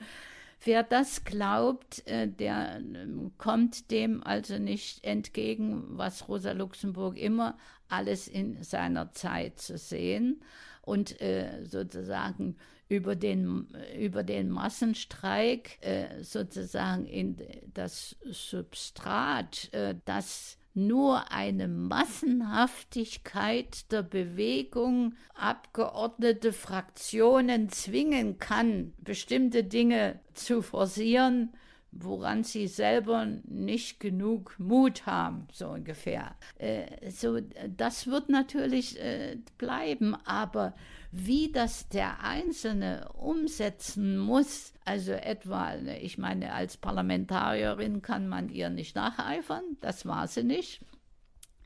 Wer 0.61 0.83
das 0.83 1.23
glaubt, 1.23 2.05
äh, 2.05 2.27
der 2.27 2.81
ähm, 2.81 3.31
kommt 3.37 3.91
dem 3.91 4.21
also 4.21 4.57
nicht 4.57 5.05
entgegen, 5.05 5.85
was 5.91 6.27
Rosa 6.27 6.51
Luxemburg 6.51 7.17
immer 7.17 7.57
alles 7.87 8.27
in 8.27 8.61
seiner 8.61 9.13
Zeit 9.13 9.61
zu 9.61 9.77
sehen 9.77 10.41
und 10.81 11.21
äh, 11.21 11.63
sozusagen 11.63 12.57
über 12.89 13.15
den, 13.15 13.67
über 13.97 14.23
den 14.23 14.49
Massenstreik 14.49 15.77
äh, 15.81 16.21
sozusagen 16.23 17.05
in 17.05 17.37
das 17.73 18.17
Substrat, 18.25 19.69
äh, 19.71 19.95
das 20.05 20.57
nur 20.73 21.31
eine 21.31 21.67
Massenhaftigkeit 21.67 23.91
der 23.91 24.01
Bewegung 24.03 25.15
abgeordnete 25.33 26.53
Fraktionen 26.53 27.69
zwingen 27.69 28.37
kann, 28.39 28.93
bestimmte 28.99 29.63
Dinge 29.63 30.19
zu 30.33 30.61
forcieren, 30.61 31.53
woran 31.91 32.43
sie 32.43 32.67
selber 32.67 33.25
nicht 33.45 33.99
genug 33.99 34.55
Mut 34.59 35.05
haben, 35.05 35.47
so 35.51 35.69
ungefähr. 35.69 36.35
Äh, 36.57 37.09
so, 37.09 37.39
das 37.75 38.07
wird 38.07 38.29
natürlich 38.29 38.99
äh, 38.99 39.37
bleiben, 39.57 40.15
aber 40.25 40.75
wie 41.11 41.51
das 41.51 41.89
der 41.89 42.23
Einzelne 42.23 43.09
umsetzen 43.13 44.17
muss, 44.17 44.73
also 44.85 45.13
etwa, 45.13 45.75
ich 45.75 46.17
meine, 46.17 46.53
als 46.53 46.77
Parlamentarierin 46.77 48.01
kann 48.01 48.27
man 48.27 48.49
ihr 48.49 48.69
nicht 48.69 48.95
nacheifern, 48.95 49.63
das 49.81 50.05
war 50.05 50.27
sie 50.27 50.43
nicht. 50.43 50.81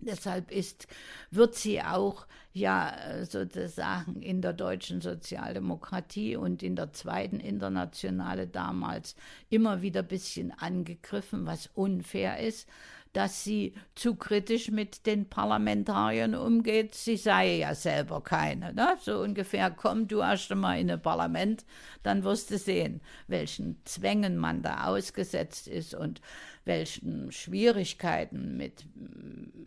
Deshalb 0.05 0.51
ist, 0.51 0.87
wird 1.31 1.55
sie 1.55 1.81
auch 1.81 2.25
ja 2.53 3.25
sozusagen 3.25 4.21
in 4.21 4.41
der 4.41 4.53
deutschen 4.53 5.01
Sozialdemokratie 5.01 6.35
und 6.35 6.61
in 6.61 6.75
der 6.75 6.93
zweiten 6.93 7.39
Internationale 7.39 8.47
damals 8.47 9.15
immer 9.49 9.81
wieder 9.81 10.01
ein 10.01 10.07
bisschen 10.07 10.51
angegriffen, 10.51 11.45
was 11.45 11.69
unfair 11.73 12.39
ist, 12.39 12.67
dass 13.13 13.43
sie 13.43 13.73
zu 13.93 14.15
kritisch 14.15 14.71
mit 14.71 15.05
den 15.05 15.29
Parlamentariern 15.29 16.33
umgeht. 16.33 16.95
Sie 16.95 17.15
sei 17.15 17.57
ja 17.57 17.75
selber 17.75 18.21
keine. 18.21 18.73
Ne? 18.73 18.97
So 19.01 19.19
ungefähr, 19.19 19.69
komm 19.69 20.07
du 20.07 20.19
erst 20.19 20.51
einmal 20.51 20.79
in 20.79 20.89
ein 20.89 21.01
Parlament, 21.01 21.63
dann 22.01 22.23
wirst 22.23 22.49
du 22.49 22.57
sehen, 22.57 23.01
welchen 23.27 23.79
Zwängen 23.85 24.37
man 24.37 24.63
da 24.63 24.85
ausgesetzt 24.85 25.67
ist 25.67 25.93
und 25.93 26.21
welchen 26.65 27.31
Schwierigkeiten, 27.31 28.57
mit, 28.57 28.85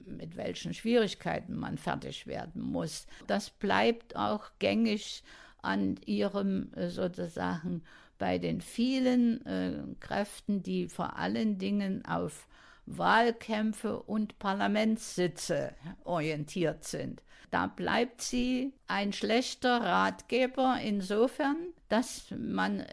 mit 0.06 0.36
welchen 0.36 0.74
Schwierigkeiten 0.74 1.56
man 1.56 1.78
fertig 1.78 2.26
werden 2.26 2.62
muss. 2.62 3.06
Das 3.26 3.50
bleibt 3.50 4.16
auch 4.16 4.50
gängig 4.58 5.22
an 5.62 5.96
ihrem 6.06 6.72
äh, 6.74 6.88
sozusagen 6.88 7.82
bei 8.18 8.38
den 8.38 8.60
vielen 8.60 9.44
äh, 9.44 9.82
Kräften, 10.00 10.62
die 10.62 10.88
vor 10.88 11.16
allen 11.16 11.58
Dingen 11.58 12.04
auf 12.06 12.48
Wahlkämpfe 12.86 14.00
und 14.00 14.38
Parlamentssitze 14.38 15.74
orientiert 16.04 16.84
sind. 16.84 17.22
Da 17.50 17.66
bleibt 17.66 18.22
sie 18.22 18.72
ein 18.86 19.12
schlechter 19.12 19.80
Ratgeber 19.80 20.78
insofern, 20.82 21.56
dass 21.88 22.26
man 22.36 22.84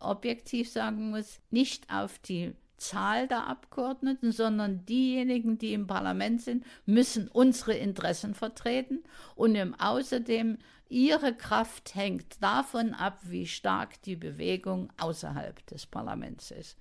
objektiv 0.00 0.70
sagen 0.70 1.10
muss, 1.10 1.40
nicht 1.50 1.92
auf 1.92 2.18
die 2.18 2.52
Zahl 2.78 3.28
der 3.28 3.46
Abgeordneten, 3.46 4.32
sondern 4.32 4.86
diejenigen, 4.86 5.58
die 5.58 5.74
im 5.74 5.86
Parlament 5.86 6.40
sind, 6.42 6.64
müssen 6.86 7.28
unsere 7.28 7.74
Interessen 7.74 8.34
vertreten 8.34 9.04
und 9.34 9.56
außerdem 9.80 10.56
ihre 10.88 11.34
Kraft 11.34 11.94
hängt 11.94 12.42
davon 12.42 12.94
ab, 12.94 13.20
wie 13.24 13.46
stark 13.46 14.00
die 14.02 14.16
Bewegung 14.16 14.90
außerhalb 14.98 15.64
des 15.66 15.86
Parlaments 15.86 16.50
ist. 16.50 16.76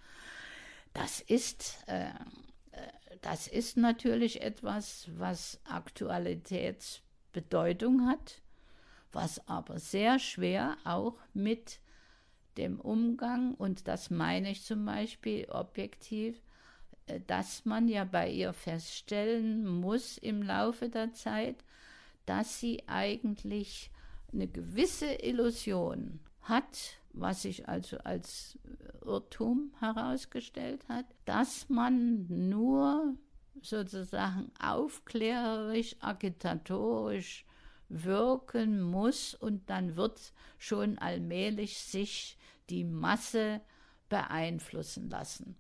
Das 0.94 1.20
ist, 1.22 1.78
äh, 1.88 2.08
äh 2.08 2.12
das 3.22 3.48
ist 3.48 3.78
natürlich 3.78 4.42
etwas, 4.42 5.08
was 5.18 5.60
Aktualitätsbedeutung 5.66 8.08
hat, 8.08 8.42
was 9.12 9.48
aber 9.48 9.80
sehr 9.80 10.18
schwer 10.20 10.78
auch 10.84 11.16
mit 11.34 11.80
dem 12.58 12.80
Umgang, 12.80 13.54
und 13.56 13.88
das 13.88 14.10
meine 14.10 14.52
ich 14.52 14.64
zum 14.64 14.86
Beispiel 14.86 15.46
objektiv, 15.50 16.42
äh, 17.08 17.20
dass 17.28 17.66
man 17.66 17.88
ja 17.88 18.04
bei 18.04 18.30
ihr 18.30 18.54
feststellen 18.54 19.66
muss 19.66 20.18
im 20.18 20.42
Laufe 20.42 20.90
der 20.90 21.14
Zeit, 21.14 21.64
dass 22.26 22.60
sie 22.60 22.84
eigentlich 22.88 23.92
eine 24.34 24.48
gewisse 24.48 25.14
Illusion 25.24 26.20
hat, 26.42 27.00
was 27.14 27.44
sich 27.44 27.68
also 27.68 27.98
als 28.00 28.58
Irrtum 29.06 29.72
herausgestellt 29.80 30.88
hat, 30.90 31.06
dass 31.26 31.70
man 31.70 32.28
nur 32.28 33.16
sozusagen 33.62 34.52
aufklärerisch, 34.60 35.96
agitatorisch 36.00 37.46
wirken 37.90 38.82
muss 38.82 39.34
und 39.34 39.70
dann 39.70 39.96
wird 39.96 40.34
schon 40.58 40.98
allmählich 40.98 41.80
sich 41.80 42.37
die 42.70 42.84
Masse 42.84 43.62
beeinflussen 44.10 45.10
lassen. 45.10 45.56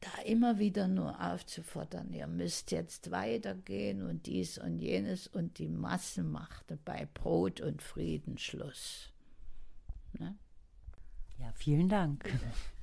Da 0.00 0.22
immer 0.22 0.58
wieder 0.58 0.86
nur 0.86 1.20
aufzufordern, 1.20 2.12
ihr 2.12 2.28
müsst 2.28 2.70
jetzt 2.70 3.10
weitergehen 3.10 4.02
und 4.02 4.26
dies 4.26 4.56
und 4.56 4.78
jenes 4.78 5.26
und 5.26 5.58
die 5.58 5.68
Masse 5.68 6.22
machte 6.22 6.78
bei 6.84 7.08
Brot 7.14 7.60
und 7.60 7.82
Frieden 7.82 8.38
Schluss. 8.38 9.12
Ne? 10.12 10.36
Ja, 11.38 11.52
vielen 11.52 11.88
Dank. 11.88 12.30